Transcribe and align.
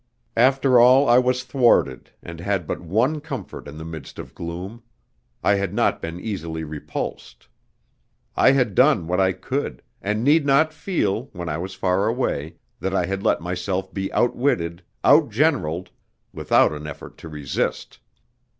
After 0.35 0.79
all 0.79 1.07
I 1.07 1.19
was 1.19 1.43
thwarted, 1.43 2.09
and 2.23 2.39
had 2.39 2.65
but 2.65 2.81
one 2.81 3.19
comfort 3.21 3.67
in 3.67 3.77
the 3.77 3.85
midst 3.85 4.17
of 4.17 4.33
gloom 4.33 4.81
I 5.43 5.53
had 5.53 5.75
not 5.75 6.01
been 6.01 6.19
easily 6.19 6.63
repulsed, 6.63 7.47
I 8.35 8.53
had 8.53 8.73
done 8.73 9.05
what 9.05 9.19
I 9.19 9.31
could, 9.31 9.83
and 10.01 10.23
need 10.23 10.43
not 10.43 10.73
feel, 10.73 11.25
when 11.33 11.49
I 11.49 11.59
was 11.59 11.75
far 11.75 12.07
away, 12.07 12.55
that 12.79 12.95
I 12.95 13.05
had 13.05 13.21
let 13.21 13.41
myself 13.41 13.93
be 13.93 14.11
outwitted, 14.11 14.81
outgeneralled, 15.05 15.91
without 16.33 16.71
an 16.71 16.87
effort 16.87 17.15
to 17.19 17.29
resist. 17.29 17.99